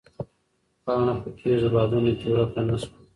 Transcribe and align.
پاڼه 0.83 1.13
په 1.21 1.29
تېزو 1.37 1.67
بادونو 1.73 2.11
کې 2.19 2.27
ورکه 2.31 2.61
نه 2.67 2.75
شوه. 2.81 2.97